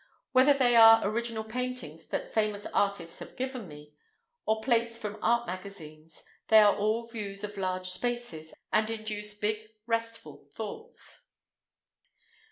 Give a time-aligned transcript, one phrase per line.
[0.31, 3.93] Whether they are original paintings that famous artists have given me,
[4.47, 9.67] or plates from art magazines, they are all views of large spaces, and induce big,
[9.85, 11.27] restful thoughts.